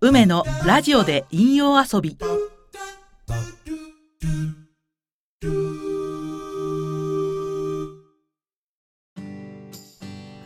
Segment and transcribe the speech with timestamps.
[0.00, 2.16] 梅のラジオで引用遊び。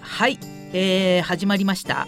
[0.01, 0.39] はい、
[0.73, 2.07] えー、始まりました。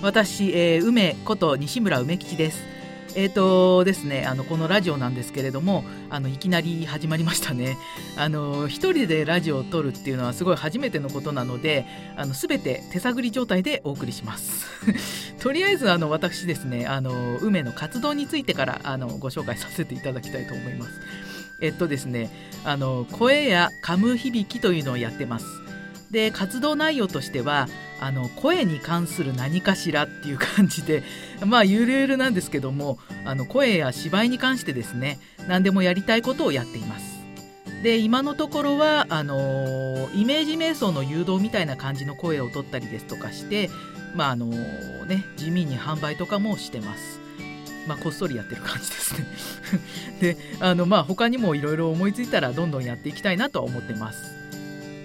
[0.00, 2.79] 私、えー、梅こと西村梅吉です。
[3.16, 7.76] えーとですね、あのこのラジオなんですけれどもあのいきなり始まりましたね。
[8.16, 11.86] あの一人でラジオを撮るっていうのはすごい初めてのことなので
[12.16, 14.66] あの全て手探り状態でお送りします。
[15.40, 20.92] とりあえずあの私ですねあの梅の活動についてからあのご紹介させていただきたいと思います。
[21.60, 22.30] えっとですね
[22.64, 25.46] あの声や噛む響きというのをやってます。
[26.10, 27.68] で活動内容としては
[28.00, 31.02] あの声に関する何かしらっていう感じで
[31.44, 37.20] まあゆるゆるなんですけどもあの声や芝居に関してですね何でもやりたいことをやっています。
[37.82, 43.70] で今のところはあのイメージ瞑想の誘導みたいな感じの声を取ったりですとかして
[44.14, 47.20] まああのね地味に販売とかもしてます。
[47.86, 49.26] まあ、こっそりやってる感じですね
[50.20, 54.39] であのまあ他にもいろいろ思いついたらどんどんやっていきたいなとは思ってます。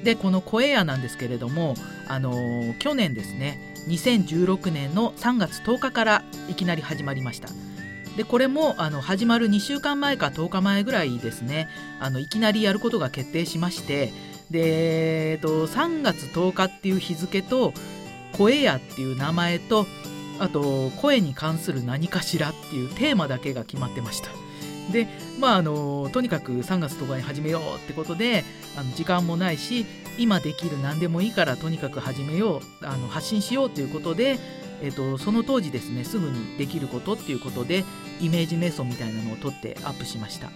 [0.06, 1.73] でこの声屋なんですけれども、
[2.08, 7.50] あのー、去年ですね2016年の3月10日からいきなり始まりました。
[8.16, 11.67] でこれもあの始まる2週間前か10日前ぐらいですね
[12.00, 14.14] あのいきなりやることが決定しまして
[14.50, 17.73] で、えっと、3月10日っていう日付と
[18.38, 19.86] 声屋っていう名前と
[20.40, 24.30] あと声に関する何かしらっていうテーマだけが決まってました。
[24.91, 25.08] で
[25.39, 28.44] まああのとにかく3月10日に始めようってことで
[28.78, 29.86] あの時間もないし
[30.17, 34.38] 今できる何でもいいからとにかく始めようあの発信しようということで、
[34.81, 37.83] えーと、その当時ですねすぐにできることっていうことで
[38.22, 40.50] イメージ瞑想みたいなのを撮ってアップしました。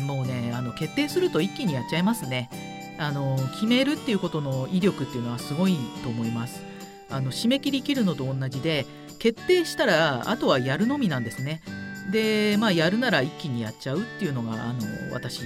[0.00, 2.50] もうねあの決定すると一気にやっちゃいますね。
[2.98, 6.62] あの決めるっていうことの威力っていうのはすごいと思います。
[7.10, 8.86] あの締め切り切るのと同じで
[9.18, 11.62] 決定したらあとはやるのみなんですね。
[12.10, 15.40] でまあやるなら一気にやっちゃうっていうのがあの私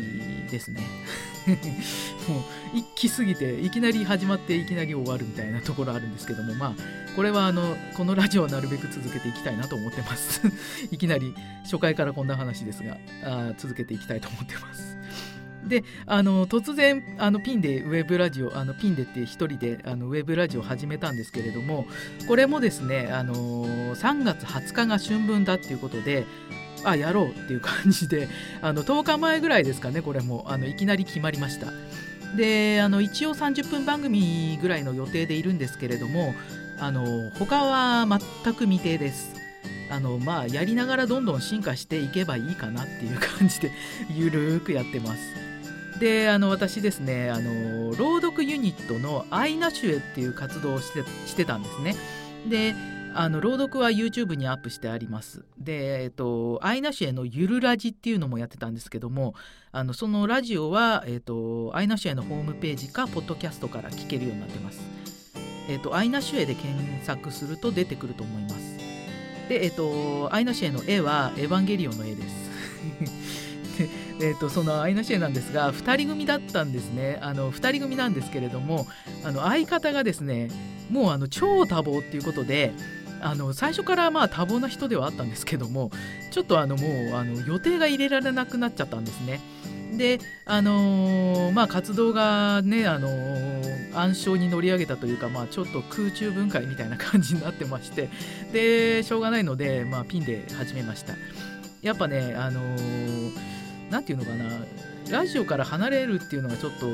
[0.51, 0.83] ですね。
[2.29, 2.43] もう
[2.75, 6.75] 一気すぎていきなり始まっていきなり終わるみたいなところあるんですけどもまあ
[7.17, 10.43] これはあのこのラジオはなるべく続けていきたいなと思ってます。
[10.91, 14.99] いきなり初回からこんな話ですがあ続けていきたいと思ってます。
[15.67, 21.87] であの突然あのピンでウェブラジオあのピンでって一人であのウェブラジオを始めたんですけれども
[22.27, 23.35] これもですねあの
[23.95, 26.27] 3月20日が春分だっていうことで
[26.85, 28.29] あやろうっていう感じで
[28.63, 31.67] あの10日前ぐらいですかねこれもあのいきなり決まりました。
[32.37, 36.35] であの一応30分番組ぐらいの予定でいるんですけれども
[36.79, 39.35] あの他は全く未定です。
[39.91, 43.73] あのまあやりながらどんどん進化していけばいいかなっていう感じで
[44.15, 45.48] ゆるーくやってます。
[45.99, 51.97] であの私ですねあの朗読ユニットのアイナシュエっていう活動をしてしてたんですね
[52.49, 52.75] で
[53.15, 55.45] あの朗読は YouTube にアップしてあります。
[55.59, 59.35] で、えっと、アイナシュエのゆるラジっていうのもやってたんですけども、
[59.73, 64.81] あのそのラジオは、えっと、アイナシュエのホームページか、ポッドキャストから聞けるようになってます。
[65.69, 68.79] えっと、アイナシュエで検索すると出てくると思います。
[69.49, 73.48] で、えっと、アイナシュエの絵はエヴァンゲリオンの絵です。
[74.21, 78.87] えーと、そのアイナシエなんですが2人組だったんですねあの2人組なんですけれども
[79.25, 80.51] あの相方がですね
[80.91, 82.73] もうあの超多忙っていうことで
[83.21, 85.91] あの最初からまあ多忙な人ではあったんですけども
[86.31, 89.41] ちょっとあのもうあの予定が入れられなくなっちゃったんですね。
[89.97, 98.09] であのー、まあ活動がね、あのー、暗礁に乗り上げたというか、まあ、ちょっと空中分解みたいな感じになってまして
[98.53, 101.15] でしょうがないので、まあ、ピンで始めました
[101.83, 102.61] やっぱねあの
[103.91, 104.67] 何、ー、て言うのかな
[105.11, 106.87] ラジオから離れるっていうのがちょっと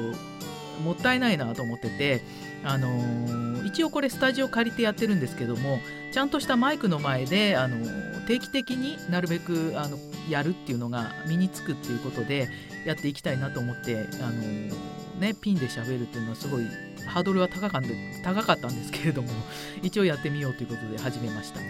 [0.83, 2.23] もったいないなと思ってて
[2.65, 5.79] あのー、一応これスタジオ借りてやってるんですけども
[6.13, 12.49] ちゃんとしたマイクの前で、あのー、定期的になるべくあのやるっていうのが身につくっていうことで
[12.87, 14.73] やっていきたいなと思って、あのー、
[15.19, 16.65] ね、ピンで喋るっていうのはすごい
[17.07, 17.83] ハードルは高か
[18.23, 19.29] 高かったんですけれども
[19.83, 21.61] 一応やってみようということで始めました。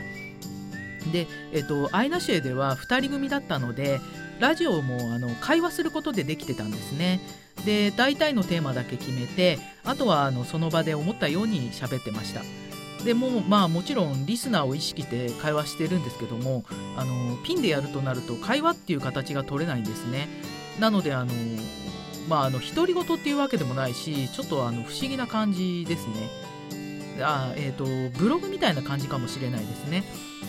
[1.13, 4.01] で、えっと、アイナシエでは2人組だったので
[4.41, 7.21] ラジオもあの会話することでできてたんですね。
[7.65, 12.43] で大体のテーマだけ決めてあとはあのその場で思ったように喋ってました。
[13.05, 16.65] でもまあもちろんリスナーを意識して会話してるんですけども
[16.97, 20.29] あのピンでやるとなると会話っていう形が取れないんですね。
[20.81, 21.33] なのであの
[22.29, 26.45] まあ独り言っていうわけでもないしちょっとあの不思議な感じですね。
[27.21, 30.03] あえーと、とブログみたいな感じかもしれないですね。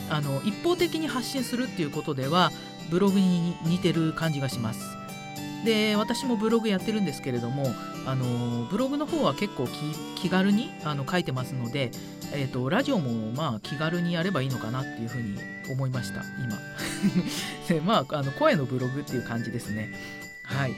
[0.10, 2.52] あの一方的に発信するっていうことでは
[2.90, 4.96] ブログに似てる感じがします。
[5.66, 7.66] で私もブログやってるんですけれども
[8.06, 9.68] あのブログの方は結構
[10.16, 11.90] 気軽にあの書いてますので、
[12.34, 15.40] えーと、ラジオもまあ気軽にやればいいのかなっていうふうに
[15.72, 16.58] 思いました今。
[17.68, 19.92] でまああの声のブログっていう感じですね。
[20.44, 20.76] はい。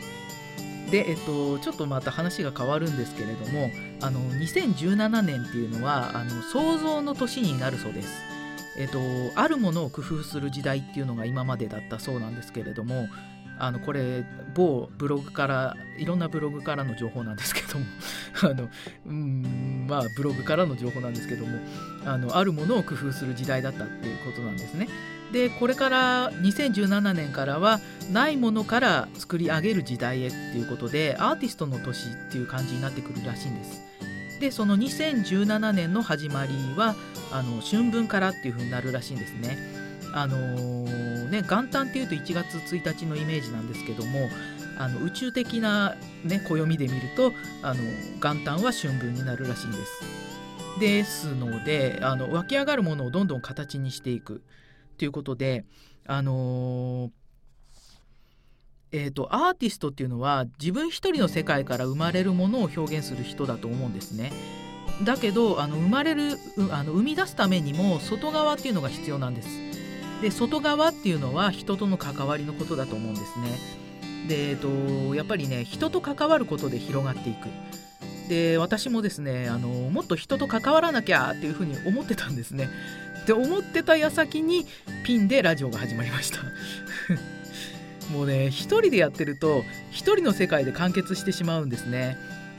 [0.89, 3.69] で、えっと、ちょっとまた話が変わるんですけれども
[3.99, 8.36] あの2017年っていうのはあの創造の年になるそうです。
[8.77, 8.99] えっと、
[9.35, 13.07] あるものを工夫する時代っていうのが今までだったそうなんですけれども
[13.59, 17.85] あのこれ某ブログからいろんなブログからの情報なんですけども
[18.43, 18.69] あの
[19.07, 21.57] うんまあブログからの情報なんですけども
[22.05, 24.87] あのあるものを工夫する時代だったっていうことなんですね。
[25.31, 27.81] でこれから2017年からは
[28.11, 33.81] ないものから作り上げる時代へっていうことでアーティストの年っていう感じになってくるらしいんです。
[34.39, 36.95] でその2017年の始まりは
[37.31, 39.57] あの春分からっていう風になるらしいんですね。
[40.13, 44.29] あのー、ね、元旦っていうと1月1日のイメージなんですけども
[44.79, 47.81] あの宇宙的な、ね、暦で見るとあの
[48.21, 50.27] 元旦は春分になるらしいんです。
[50.79, 54.43] ですのであの湧き上がるものをどんどん形にしていく
[54.97, 55.65] ということで
[56.05, 57.11] あのー
[58.91, 64.31] えーと、アーティストっていうのは自分一人の世界から生まれるものを表現する人だと思うんですね。
[65.03, 66.39] だけどあの生まれる
[66.71, 69.49] あの生み出すためにも外側っていうのが必要なんです。
[70.21, 73.77] で外側っていうのは人との関わりのことだと思うんですね。
[74.27, 77.47] で、えっと、やっぱりね人と関わることで広がっていく。
[78.29, 82.69] で私もですねあのもっと人と関わらなきゃっていうふうに思ってたんですね。
[83.25, 84.65] で思ってた矢先に
[85.05, 86.39] ピンでラジオが始まりました。
[88.11, 92.17] もうね一人でやってると一人の世界で完結してしまうんですね。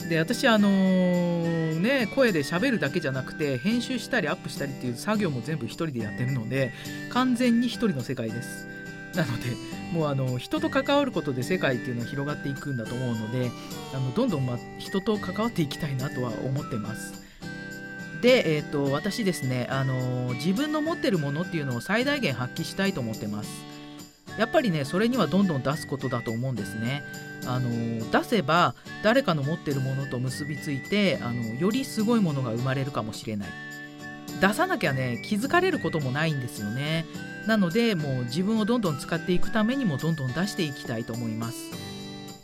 [0.08, 6.72] で私あのー、ね声で喋るだけじゃなくて編集したりアップしたりっていう作業も全部一人でやってるので
[7.10, 8.66] 完全に一人の世界です。
[9.14, 9.56] なので
[9.92, 13.50] もうあの人と関わることで世界っていうのは広がっていくんだと思うので
[13.94, 17.26] あのどんどん、ま、人と関わっていきたいなとは思ってます。
[18.20, 23.50] で、えーと、私ですね、あのー、自分の持ってるものっていうのを最大限発揮したいと思ってます。
[24.38, 27.02] やっぱりねそれにはどんどん出すことだと思うんですね。
[27.46, 33.48] あの出せば誰かの持ってるものと結びついてあのよりすごいものが生まれるかもしれない。
[34.40, 37.06] 出さなきゃね気づかれることもないんですよね。
[37.46, 41.56] なのでもう自分をどんどん使っていくためにもどんどん出していきたいと思います。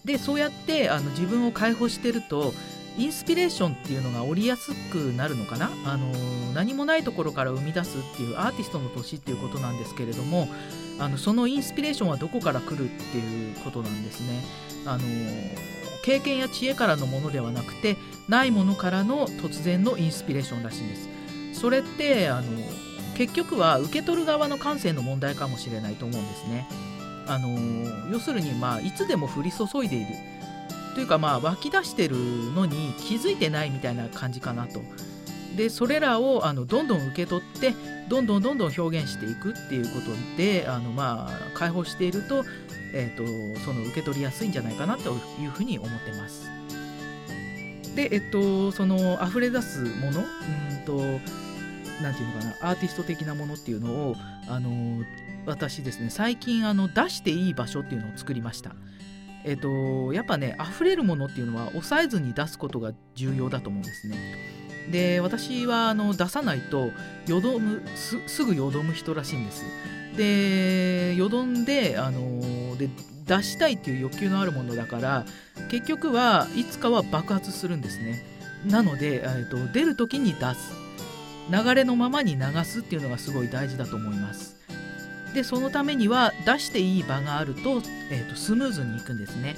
[0.04, 2.54] でそうやってあの自分を解放してると
[2.96, 5.70] インスピレーションっていうのが降りやすくなるのかな？
[5.84, 6.06] あの
[6.54, 10.48] 何もないところから生み出すっていうアーティストの年っていうことなんですけれども
[10.98, 14.42] あのそのインスピレーションはどこから来るっていうことなんですね。
[14.86, 15.02] あの
[16.04, 17.96] 経験や知恵からのものではなくて
[18.28, 21.08] ないものからの突然のインスピレーションらしいんです。
[21.60, 22.44] それってあの
[23.16, 26.66] 結局は受け取る側の感性の問題かもしれないと思うんですね。
[27.26, 27.48] あの
[28.10, 30.06] 要するに、まあ、いつでも降り注いでいる
[30.94, 32.16] というか、まあ、湧き出してる
[32.52, 34.80] のに気づいてないみたいな感じかなと。
[35.56, 37.74] でそれらをあのどんどん受け取って
[38.08, 42.44] どんどんどんどん表現していくっていうことであの、まあ、解放していると,、
[42.92, 46.50] えーと、その受け取りやすいんじゃないかなというふうに思ってます。
[47.96, 50.96] で、えっと、その溢れ出すものうんと
[52.02, 54.16] なんていうのかなアーティスト的なものっていうのを
[54.48, 55.04] あの
[55.46, 58.74] 私ですね最近あの出していい場所っていうのを作りました。
[59.46, 64.16] えっと、やっぱね溢れるものっていうのは抑えずに出すことが重要だと思うんですね。
[64.90, 66.90] で私はあの出さないと
[67.26, 69.64] よどむすぐよどむ人らしいんです。
[70.16, 72.88] でよどんであので
[73.26, 75.24] 出したいっていう欲求のあるものだから
[75.70, 78.22] 結局はいつかは爆発するんですね。
[78.66, 80.72] なので、えーと、出る時に出す。
[81.50, 84.56] 流れのままに流すっていうのがすごい大事だと思います。
[85.34, 89.56] でそのためには出していい場があると,、えーとスムーズにいくんですね。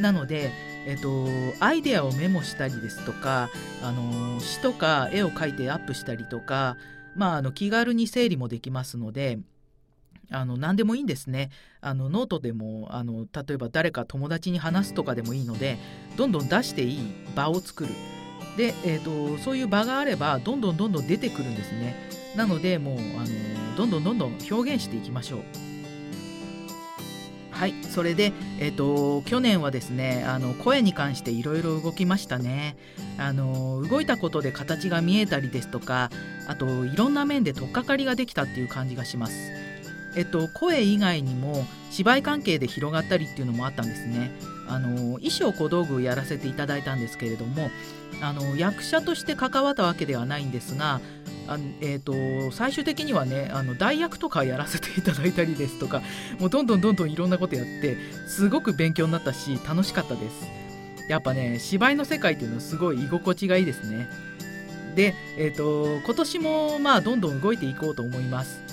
[0.00, 0.50] なので
[0.86, 1.26] えっと、
[1.60, 3.50] アイデアをメモしたりですとか、
[3.82, 6.76] あの詩とか絵を描いてアップしたりとか、
[7.16, 9.38] まあ、あの気軽に整理もできますので
[10.30, 11.50] あの何でもいいんですね。
[11.80, 15.78] あのノートでもあの例えば誰か友達に話すとかでもいいので
[16.16, 16.98] どんどん出していい
[17.34, 17.90] 場を作る。
[18.56, 21.94] で、えーとそういう場があればどんどんどんどん出てくるんですね。
[22.36, 25.73] なのでもうあのどんどんどんどん表現していきましょう。
[27.54, 32.76] はいそれで、えーと、去年はですねあの声に関していろいろ動きましたね。
[33.16, 36.10] あの動いたことで形が見えたりですとか
[36.48, 39.52] あといろんな面で取っかかりができたっていう感じがします。
[40.16, 44.32] えっと声以外にも芝居関係で広がったりっていうのもあったんですね。
[44.66, 47.70] あの衣装小道具やらせていただいたんですけれども
[48.20, 51.00] あの役者として関わったわけではないんですが
[51.46, 56.02] あえーと、最終的にはねあの代役とかやらせていただいたりですとか
[56.38, 60.46] もうどんどんどんどんいろんなことやってすごく勉強になったし楽しかったです。
[61.08, 64.08] やっぱね芝居の世界っていうのはすごい居心地がいいですね。
[64.94, 68.63] で、えーと、今年もまあどんどん動いていこうと思います。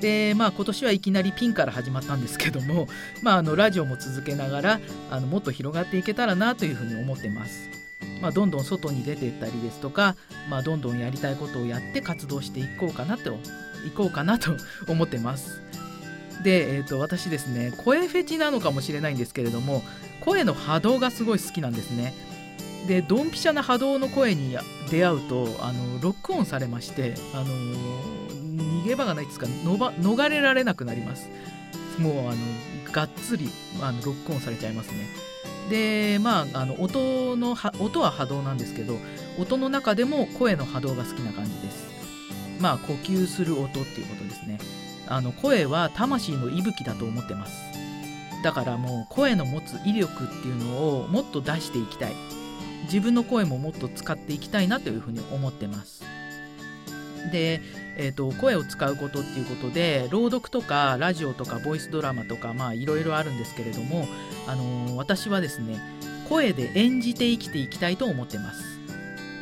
[0.00, 2.88] でまあ今年はいきなりピンから始まったんですけども、
[3.22, 4.80] まあ、あのラジオも続けながら
[5.10, 7.68] あのもっと広がっていけたらなというふうに思ってます。
[8.20, 10.14] まあ、どんどん外に出ていったりですとか、
[10.50, 13.38] まあ、どんどんやりたいことをやって活動していこうかなと
[13.86, 14.56] いこうかなと
[14.88, 15.62] 思ってます。
[16.42, 19.82] で、えーと、と私ですね声フェチなのかもしれないんですけれども
[20.20, 22.14] 声の波動がすごい好きなんですね。
[22.86, 24.56] でドンピシャな波動の声に
[24.90, 28.19] 出会うとあのロックオンされましてあの
[28.60, 31.28] 逃げ場がないですか逃れられなくなります。
[31.98, 32.36] もうあの
[32.92, 33.48] がっつり
[33.80, 35.08] あのロックオンされちゃいますね。
[35.68, 38.96] でまああの音の音は波動なんですけど
[39.38, 41.86] 音の中でも声の波動が好きな感じです。
[42.60, 44.58] まあ呼吸する音っていうことですね。
[45.06, 47.52] あの声は魂の息吹だと思ってます。
[48.42, 52.14] だからもう声の持つ威力っていうのをもっと出していきたい。
[52.84, 56.02] 自分の声ももっと使っていきたいなというふうに思ってます。
[57.30, 57.60] で、
[57.96, 64.06] えーと、声を使うことっていうことで朗読とかラジオとかボイスドラマとかまあいろいろあるんですけれども、
[64.46, 65.80] あのー、私はですね
[66.28, 68.78] 声で演じて生きていきたいと思ってます。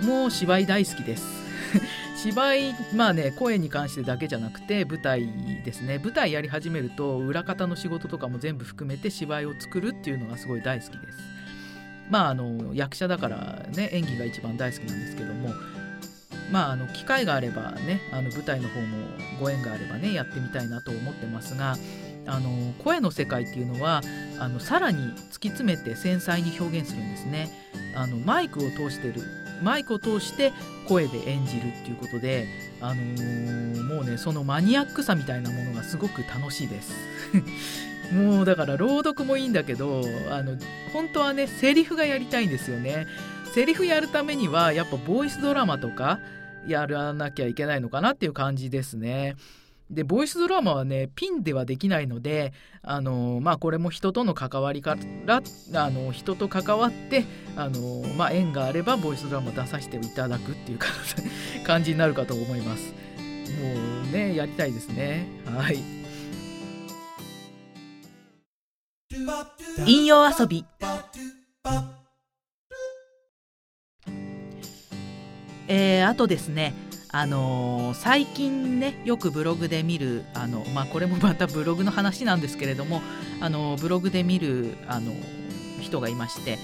[0.04, 1.24] もう芝居大好きです。
[2.16, 5.28] 芝居まあね声に関してだけじゃなくて舞台
[5.64, 5.98] ですね。
[5.98, 11.18] 舞台やり始めると裏方の仕事とかも全部含めて芝居を作るっていうのがすごい大好きです。
[12.10, 15.50] まああの役者だからね演技が一番大好きなんですけども
[16.50, 19.06] まあ、あの機会があればねあの舞台の方も
[19.40, 21.76] ご縁があればねやってみたいなと思ってますが
[22.26, 24.02] あの声の世界っていうのは
[24.38, 24.98] あのさらに
[25.30, 27.48] 突き詰めて繊細に表現するんですね。
[27.94, 29.22] あのマイクを通してる
[29.62, 30.52] マイクを通して
[30.86, 32.46] 声で演じるっていうことで、
[32.80, 36.92] あのー、もうねそのマニアックさみたいなものがすごく楽しいです。
[38.14, 40.56] もうだから朗読もいいんだけどあの
[40.92, 43.06] 本当はねセリフがやりたいんですよね。
[43.52, 46.20] セリフやるためにはやっぱボイスドラマとか
[46.66, 49.36] やらなきゃいけないのかなっていう感じですね。
[49.90, 55.42] でボイスドラマはねピンではできないのであのまあこれも人との関わりから
[55.74, 57.24] あの人と関わって
[57.56, 60.78] あの、まあ、縁があればボイスドラマ出させていただくっていう
[61.64, 62.92] 感じ になるかと思います。
[62.92, 65.26] もうねやりたいですね。
[65.46, 65.78] はい。
[69.86, 70.64] 引用遊び
[75.68, 76.74] えー、あとですね
[77.10, 83.00] あのー、最近ねよくブログで見るあの、まあ、これもまたブログの話なんですけれども
[83.40, 85.12] あのブログで見るあの
[85.80, 86.58] 人がいまして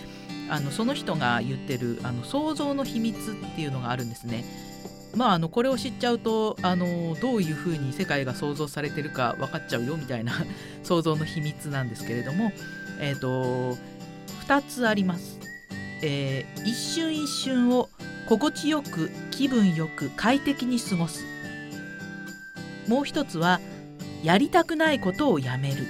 [0.51, 4.45] あのその人が言ってるあの想像の秘密っていうのがあるんですね。
[5.17, 10.33] まあ、あのこれを知っちゃうとあのどういうふうに世界が想像されてるか分かっちゃうよみたいな
[10.83, 12.53] 想像の秘密なんですけれども、
[13.01, 13.79] えーと、
[14.49, 15.39] 2つあります。
[16.03, 17.89] えー、一瞬一瞬を
[18.27, 21.25] 心地よく気分よく快適に過ごす。
[22.89, 23.61] もう一つは
[24.23, 25.87] やりたくないことをやめる。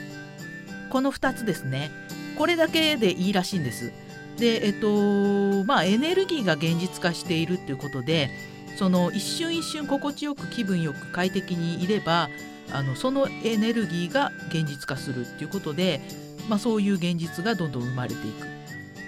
[0.91, 1.91] この2つですね。
[2.37, 3.93] これだけでいいらしいんです。
[4.39, 8.31] でえっとまあエネルギーが現実化しているっていうことで
[8.77, 12.29] その一瞬一瞬心地よく気分よく快適にいれば
[12.73, 16.01] あのそのエネルギーが現実化するっていうことで、
[16.49, 18.64] まあ、そういう現実がどんどん生まれていく。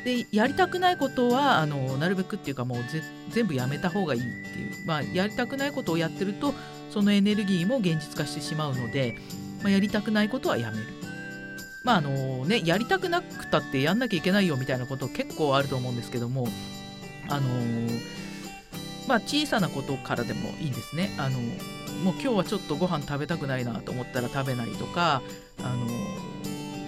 [0.06, 2.78] でやりたくないことはあのなるべくっていうかもう
[3.30, 6.54] 全部やめた方がいいっていう、まあ、やりたくないことをやってると
[6.90, 9.18] そのエネルギーも現実化してしまうので、
[9.64, 10.84] まあ、やりたくないことはやめる。
[11.82, 16.48] まああのね、やりたくなくたってやんなきゃいけないよみたいなこと結構あると思うんですけども、
[17.28, 17.48] あの
[19.06, 21.14] まあ、小さなことからでもいいんですね。
[21.18, 25.22] あのもう今日はちょっとご飯食べたくないなと思ったら食べないとか、
[25.58, 25.86] あの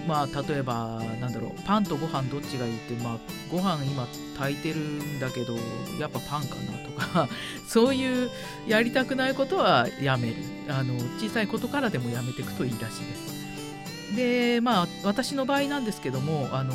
[0.09, 3.19] まあ例えばなんだろうパンとご飯どっちがいいってまあ
[3.53, 5.55] ご飯今炊いてるんだけど
[6.01, 7.29] やっぱパンかなとか
[7.69, 8.31] そういう
[8.67, 10.37] やりたくないことはやめる。
[10.71, 14.17] あの小さいことからでもやめていくといいらしいです。
[14.17, 16.75] でまあ私の場合なんですけどもあの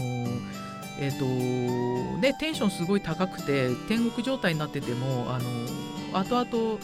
[1.00, 6.80] えっ、ー、とねテンションすごい高くて天国状態になっててもあの後々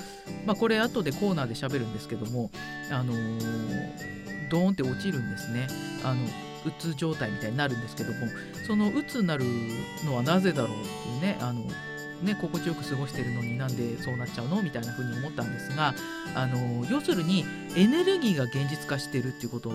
[0.46, 2.51] まあこれ後でコーナーで喋るんですけども
[2.91, 3.13] あの
[4.50, 5.68] ドーンって落ちるんですね
[6.03, 6.24] あの
[6.65, 8.27] うつ状態みたいになるんですけども
[8.68, 9.46] そのうつになる
[10.06, 11.62] のはなぜだろうっていうねあの
[12.22, 15.94] ね心地よく過ごしてるのになんでそうなっちゃうのみたいな風に思ったんですが
[16.36, 17.46] あの要するに
[17.77, 19.72] エネルギーが現実化してるっていうこと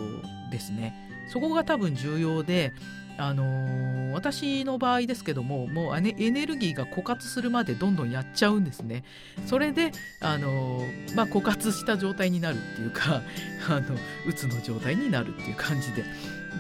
[0.51, 0.95] ですね。
[1.27, 2.73] そこが多分重要で
[3.17, 9.05] あのー、私の場合ですけどももうエネルギーが枯渇するまでどんどんやっちゃうんですね。
[9.47, 13.23] それで、あのー、まあ、枯渇した状態になるっていうか
[13.69, 16.05] あのうつの状態になるっていう感じで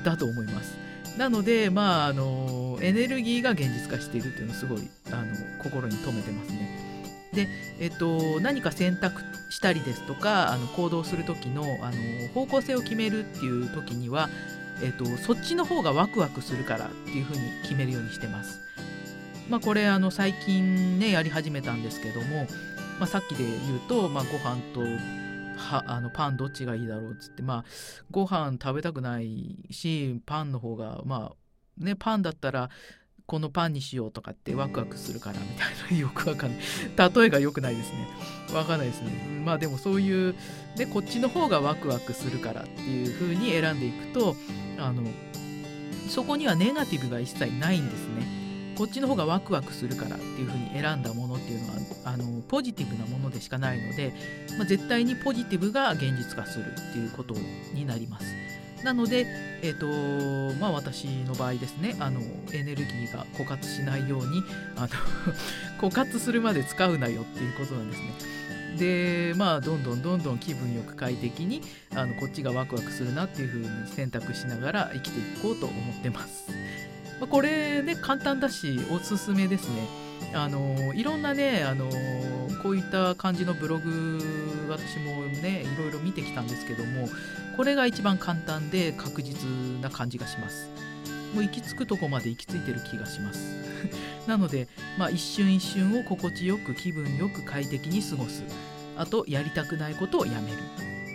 [0.04, 0.76] だと思います。
[1.18, 6.94] なのでまああのエネルギーが現実化しているっていうのをすごいあの心に留めてますね。
[7.34, 7.48] で、
[7.80, 9.20] えっと、何か選択
[9.50, 14.28] したりですとかあの行動する時のあの方向性を決めるっていう時には
[14.82, 18.60] えっと、そっちの方がワクワクするからっていうふうに決めるようにしてます。
[19.48, 22.46] まあ、これあの最近ねやり始めたんですけども、
[22.98, 24.80] まあ、さっきで言うと、まあ、ご飯と
[25.56, 27.64] はあのパンどっちがいいだろうっつってまあ
[28.10, 32.70] ご飯食べたくないしパンの方がまあねパンだったら
[33.26, 35.96] このパンにしようとかってワクワクするからみたいな。
[35.98, 36.58] よくわかんない。
[37.14, 38.08] 例えが良くないですね。
[38.54, 39.10] わかんないですね。
[39.44, 40.34] まあでもそういう
[40.76, 44.36] でこっちの方がワクワクするからっていう風に選んでいくと
[44.78, 45.02] あの
[46.08, 48.44] そこにはネガティブが一切ないんですね。
[48.76, 51.74] こっちの方がワクワクするからっていう風に選んだものっていうのは
[52.06, 54.12] あのポジティブなものでしかないので、
[54.58, 57.34] まあ、絶対にポジティブが現実化するっていうこと
[57.72, 58.26] になります。
[58.84, 59.26] なので、
[59.62, 62.20] えーとまあ、私の場合ですねあの
[62.52, 64.44] エネルギーが枯渇しないように
[64.76, 64.88] あの
[65.80, 68.12] 枯渇するまで使うなよっていうことなんですね。
[68.78, 71.62] でまあどんどんどんどん気分よく快適に
[71.94, 76.50] あのこっちがワクワクするなっていう風に選択しながら生きていこうと思ってます。
[77.20, 80.03] まあ、これね簡単だしおすすめですね。
[80.34, 81.88] あのいろんなねあの
[82.62, 84.18] こういった感じのブログ
[84.68, 87.08] 私もねいろいろ見てきたんですけども
[87.56, 89.48] これが一番簡単で確実
[89.80, 90.68] な感じがします。
[91.34, 93.40] もう行き着くとこまで行き着いてる気がします。
[94.26, 94.68] なので、
[94.98, 98.42] まあ、一瞬一瞬を心地よく気分よく快適に過ごす。
[98.96, 100.58] あとやりたくないことをやめる。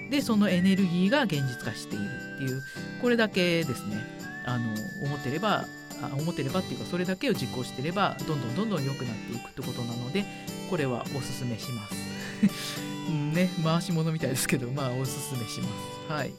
[0.10, 2.63] でそのエネルギーが現実化しているっていう
[3.01, 3.98] これだけですね。
[4.46, 5.65] あの思ってれば
[6.08, 10.25] 思ってればっていうかそれだけを実行してればどんどんどんどん良くなっていくってことなので
[10.70, 11.96] これはおすすめします。
[13.10, 15.68] ね回し物みたいですけどまあおすすめしま
[16.08, 16.13] す。
[16.13, 16.34] はい。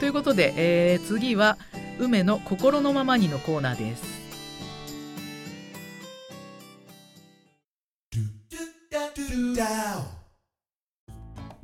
[0.00, 1.58] ということで、えー、次は
[1.98, 4.26] 梅の心のままにのコーナーです。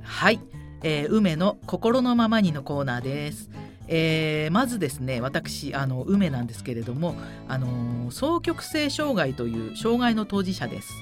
[0.03, 0.41] はい、
[0.83, 3.51] えー、梅の心のままにのコーナーです。
[3.95, 7.15] えー、まずですね私あの梅なんですけれども、
[7.47, 10.95] あの、双極性障害という障害の当事者です。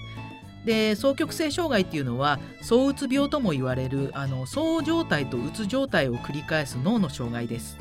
[0.64, 7.78] で双極性障害っていうのは躁うつ病とも言われるあの躁状態とうつ状態を繰り返す脳の障害です。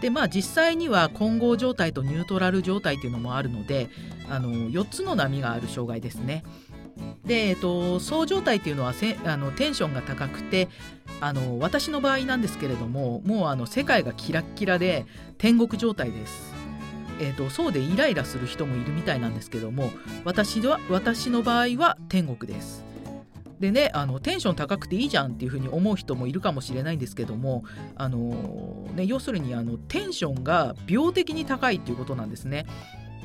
[0.00, 3.88] でまあ実際には混合状態とニュートラル状態っていうのもあるので
[4.28, 6.44] あの4つの波がある障害ですね。
[7.24, 10.68] で、えっと、そう状態っていうのはせあのテンションが高くて
[11.20, 15.06] あの私の場合なんですけれどももうあの世界がキラッキラで
[15.38, 16.54] 天国状態です。
[17.20, 19.92] えーと、そうでイライラする人もいるみたいなんですけども
[20.24, 22.84] 私は私の場合は天国です。
[23.60, 32.66] でねあのテンション高くていいじゃんっていうふうに思う人もいるかもしれないんですけどもあの、ね、要するにあのテンションが病的に高いっていうことなんですね。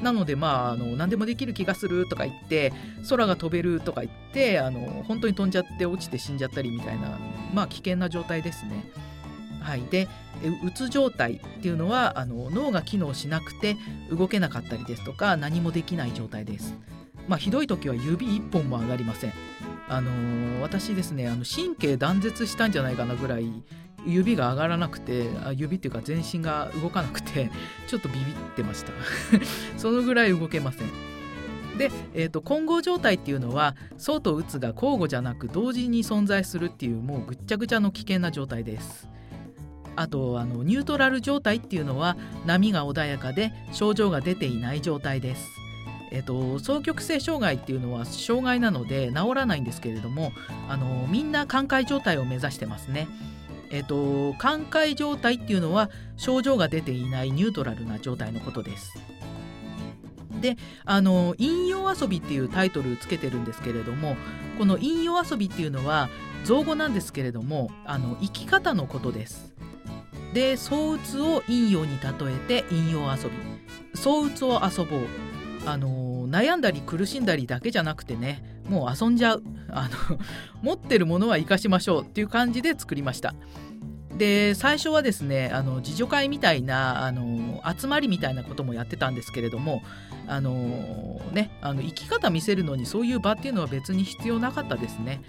[0.02, 2.74] なのでまああの何でもできる気がするとか言って
[3.10, 7.20] 空が飛べるとか言ってあの本当に飛んじゃって落ちて死んじゃったりみたいな
[7.54, 8.84] まあ危険な状態ですね。
[9.62, 10.08] はい、で
[10.64, 13.76] うつ状態っていうのはあの脳が機能しなくて
[14.10, 16.76] 動けなかったりですとか何もできない状態です。
[17.28, 19.34] まあ、ひどい時は指1本も上がりません。
[19.88, 23.52] あのー、私ですねあの神経断絶したんじゃないかなぐらい
[24.06, 27.52] 指が上がらなくてあ指っていうか全身が動かなくて
[27.88, 28.92] ちょっとビビってました。
[29.78, 30.88] そのぐらい動けません。
[31.78, 39.08] で、えーと、混合状態っていうのは層とうつが交互じゃなく同時に存在するっていうもうぐっちゃぐちゃの危険な状態です。
[39.96, 45.60] あとあのニュートラル状態っていうのは波が穏やかで症状が出ていない状態です。
[46.12, 50.32] えっと、双極性障害っていうのは障害なので治らないんですけれども
[50.68, 53.08] あのみんな寛解状態を目指してますね。
[53.70, 58.94] えっと、寛解状態っていうのは症状が出ていないニュートラルな状態のことです。
[60.42, 64.16] であの引用遊びっていうタイトルつけてるんですけれども
[64.58, 66.10] この引用遊びっていうのは
[66.46, 69.54] 造語なんですけれどもあの生き方のことです。
[70.34, 73.32] で相うつを引用に例えて引用遊び
[73.96, 75.08] 相うつを遊ぼう
[75.66, 79.44] あの悩んだり苦しんだりだけじゃなくてねもう遊んじゃう。
[79.70, 80.20] あの
[80.62, 83.34] 持ってるものは生かしましょうっていう感じで作りました。
[84.18, 89.82] で最初はですねあの自助会みたいなあの集まりみたいなこともやってたんですけれども
[90.28, 95.22] あのねあの生き方見せるのにそういう場っていうのは別に必要なかったですね。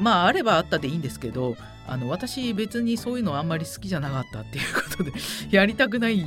[0.00, 5.12] まああればあったでいいんですけどあの私別にそういうのあんまり好きじゃなかったっていうことで
[5.50, 6.24] やりたくない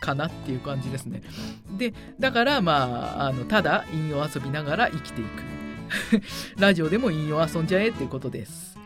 [0.00, 1.22] かなっていう感じですね。
[1.78, 5.65] でだからまああのただ引用遊びながら生きていく。
[6.58, 8.76] ラジオでも引用遊んじゃえっていうことです。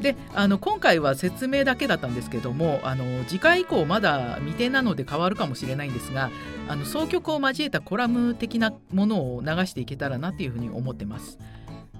[0.00, 6.30] であの今回は説明だけだったんですけどもあの次回以降まだ未定なので変わるかもしれないんですが
[6.68, 11.38] あの総曲を交えたコラム的なものを流していけたらなっていうふうに思ってます。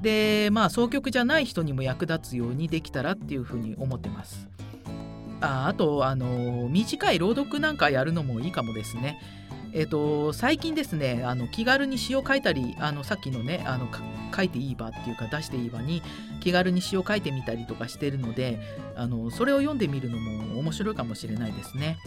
[0.00, 4.48] でまあ総曲じゃない人にも役立つようにできたらっていうふうに思ってます。
[5.40, 9.20] ああとあの短い朗読なんかやるのもいいかもですね。
[9.72, 13.88] えっ、と最近ですねあの気軽に詩を書いたりあのさっきのねあの
[14.34, 16.02] 書いていい場っていうか出していい場に
[16.40, 18.58] 気軽に詩を書いてみたりとかしてるので
[18.96, 21.98] あのそれを読んでみるのも面白いかもしれないですね。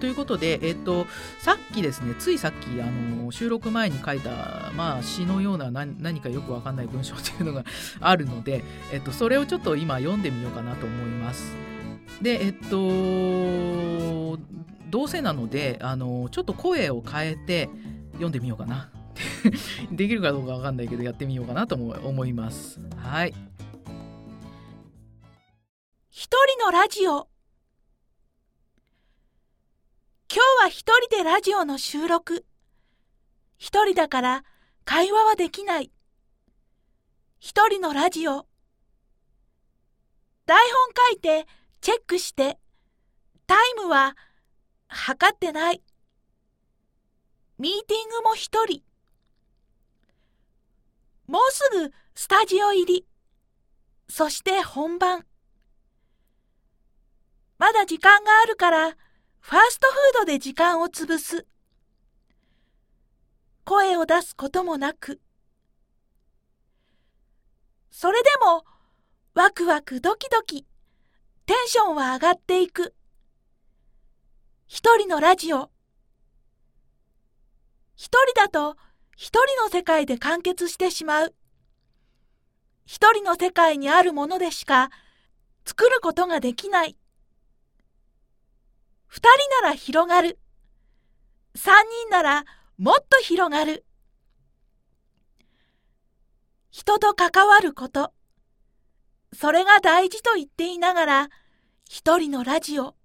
[0.00, 1.06] ということで、えっと、
[1.40, 7.64] さっきですねついさっきあの収録前に書いた、まあ、詩のような何かよくわかんない文章というのが
[8.00, 11.54] あるので、えっと、それをちょっと今読んでみようかなと思います。
[12.22, 14.38] でえっと
[14.88, 17.68] どうせなのであのちょっと声を変えて
[18.12, 18.90] 読んでみようかな。
[19.90, 22.80] できるかどうかわかんないけどやってみようかなと思います。
[22.96, 23.34] はい。
[26.10, 27.28] 一人のラジオ
[30.30, 32.44] 今日は一人でラジオの収録。
[33.56, 34.44] 一人だから
[34.84, 35.90] 会話はできない。
[37.38, 38.46] 一人のラジオ。
[40.44, 41.46] 台本書いて
[41.80, 42.58] チェックして、
[43.46, 44.16] タイムは
[44.88, 45.82] 測ってない。
[47.58, 48.82] ミーティングも一人。
[51.26, 53.06] もうすぐスタジオ入り。
[54.08, 55.26] そして本番。
[57.58, 58.90] まだ時間があるから
[59.40, 61.46] ファーストフードで時間を潰す。
[63.64, 65.20] 声を出すこともなく。
[67.90, 68.64] それでも、
[69.34, 70.64] ワクワクドキドキ、
[71.46, 72.94] テンションは上がっていく。
[74.70, 75.70] 一人のラジオ。
[77.96, 78.76] 一人だと、
[79.16, 81.34] 一人の世界で完結してしまう。
[82.84, 84.90] 一人の世界にあるものでしか
[85.64, 86.98] 作ることができない。
[89.06, 90.38] 二人なら広がる。
[91.56, 92.44] 三人なら
[92.76, 93.86] もっと広がる。
[96.70, 98.12] 人と関わること。
[99.32, 101.28] それが大事と言っていながら、
[101.88, 102.97] 一人のラジオ。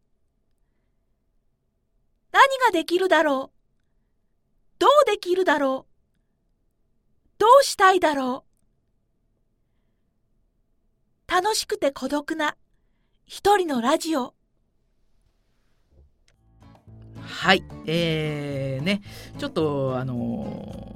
[2.33, 4.79] 何ができるだろう？
[4.79, 5.93] どうできるだろう？
[7.37, 8.43] どうしたいだろ
[11.29, 11.31] う？
[11.31, 12.55] 楽しくて孤独な
[13.25, 14.33] 一人のラジオ。
[17.21, 17.63] はい。
[17.85, 19.01] えー、ね。
[19.37, 20.95] ちょっとあの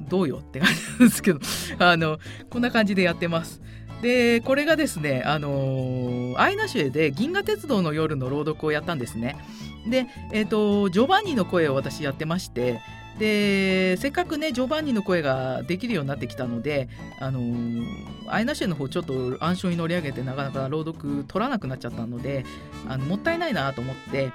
[0.00, 1.40] どうよって感じなんですけど。
[1.84, 3.60] あのこんな感じでやってます。
[4.00, 9.36] でこれがですねあのアイナシュエで銀河鉄道の夜の朗読をやったんですね。
[9.86, 12.80] でえ、ー、とジョバンニの声を私やってまして
[13.18, 16.88] でせっかくねジョバンニの声ができるようになってきたので
[17.18, 17.84] あの
[18.28, 22.44] アイナシェの方ちょっと暗唱に乗り上げてなかなか朗読取らなくなっちゃったので
[22.86, 24.30] あのもったいないなと思って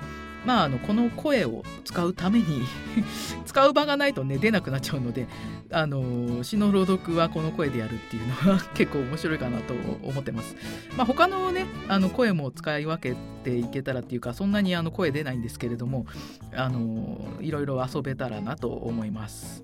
[0.45, 2.61] まあ、あのこの声を使うために
[3.45, 5.27] 使う場がないとね出なくなっちゃうので
[5.71, 10.55] あの詩の朗読はこの声でやるっていうのは結構面白いかなと思ってます。
[10.97, 16.05] まあ、他のねあの声も使い分けていけたらっていうかそんなにあの声出ないんですけれども
[16.55, 19.63] あのいろいろ遊べたらなと思います。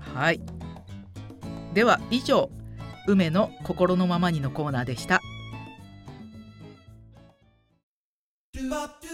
[0.00, 0.40] はい
[1.74, 2.50] では以上
[3.06, 5.20] 梅の心のままにのコーナーでした。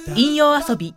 [0.09, 0.95] 引用遊び。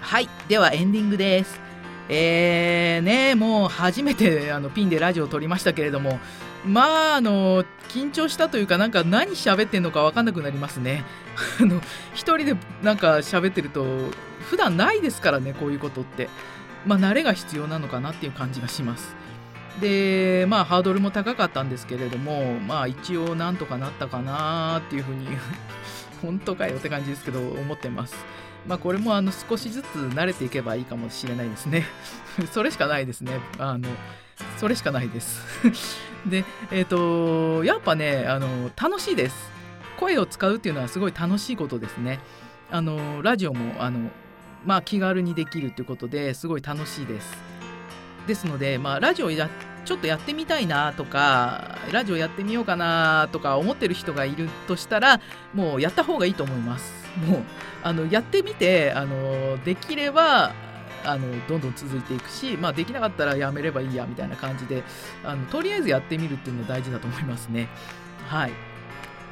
[0.00, 1.60] はいではエンディングです。
[2.08, 6.18] えーねもう初めてあのピンでラジオを撮りましたけれども。
[6.66, 11.04] まああの緊張したというかなんか何喋ってんのか分かんなくなりますね。
[11.60, 11.80] あの
[12.12, 13.86] 一人でなんか喋ってると
[14.50, 16.28] 普段ないですからねこういうことって。
[16.86, 19.14] まあ慣れが必要なのかなっていう感じがします。
[19.78, 25.28] でまあハードルも高かったんですけれどもまあ一応なんとかなったかなっていうふうに
[26.22, 28.14] 本当かよって感じですけど思ってます。
[28.66, 31.86] まあこれもあの少しずつ慣れていけばいいかもしれないですね。
[32.52, 33.40] それしかないですね。
[33.58, 33.88] あの
[34.58, 35.42] それしかないです。
[36.26, 39.50] でえっ、ー、とやっぱねあの楽しいです。
[39.98, 42.20] 声を使うっていうのはすごい楽しいことですね。
[42.70, 44.10] あのラジオもあの
[44.64, 47.49] まあ気軽にできるっていうことですごい楽しいです。
[48.30, 49.50] ですので、まあ、ラジオや
[49.84, 55.20] ちょっとやってみたいなとかラジオやってみようかなとか思ってる人がいるとしたら
[55.52, 56.92] もうやった方がいいと思います。
[57.26, 57.42] もう
[57.82, 60.52] あのやってみてあのできれば
[61.04, 64.84] あのどんどん続いていくし、まあ、できなかったらやめればいいやみたいな感じで
[65.24, 67.68] あのとりあえずやってみるっていうのは大事だと思いますね。
[68.28, 68.52] はい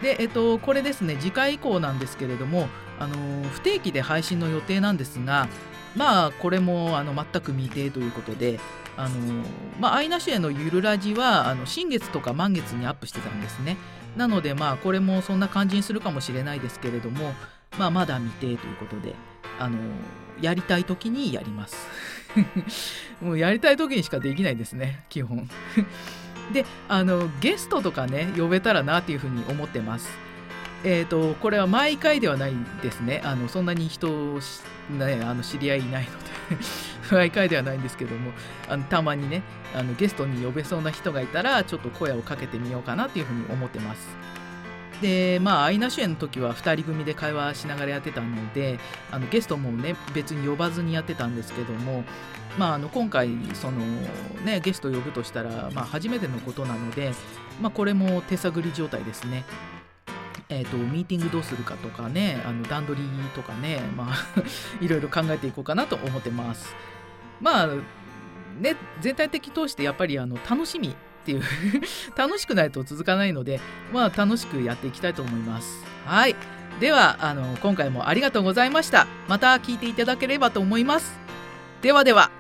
[0.03, 3.17] で、えっと、これですね次回以降なんですけれどもあの
[3.51, 5.49] 不定期で配信の予定なんですが
[5.97, 8.59] まあこれもあの全く未定ということで
[8.99, 9.45] あの
[9.79, 13.77] まあアイナシュへのゆるラジはあの新月とか満月にアップしてたんですね。
[14.17, 17.33] なのでまあこれもそんな感じにするかもしれないですけれども
[17.79, 19.15] まあまだ未定ということで
[19.61, 19.79] あの
[20.41, 21.89] やりたい時にやります。
[23.23, 25.49] もうやりたい時にしかできないですね基本。
[26.53, 30.28] であのゲストとかね呼べたらなっていうふうに思ってます。
[30.85, 33.21] えーと、これは毎回ではないですね。
[33.25, 34.09] あのそんなに人、
[34.91, 36.65] ね、あの知り合いいないので。
[37.11, 38.33] 毎回ではないんですけども。
[38.69, 39.43] あのたまにね
[39.75, 44.09] あのゲストに呼べそうな人がいたらちょっと声をかけてみようかなっていうふうに思ってます。
[45.03, 48.81] でまあアイナ主演の時は2人組で会話しながらやってたので
[49.13, 52.05] あのゲストもね別に呼ばずにやってたんですけども
[52.59, 53.81] まあ、あの今回その、
[54.45, 57.13] ね、ゲスト呼ぶとしたら、まあ、初めてのことなので、
[57.61, 59.45] まあ、これも手探り状態ですね。
[60.51, 64.17] えーと、ミーティングどうするかとかねあの段取りとかね、まあ
[64.81, 66.75] いろいろ考えていこうかなと思ってます。
[67.41, 67.67] まあ
[68.59, 71.43] ね全体的通してやっぱりあの楽しみっていう
[72.17, 73.61] 楽しくないと続かないので
[73.93, 75.85] まあ楽しくやっていきたいと思います。
[76.07, 76.35] はい
[76.81, 79.07] ではあの今回もありがとうございました。
[79.27, 81.19] また聞いていただければと思います。
[81.83, 82.38] ではでは。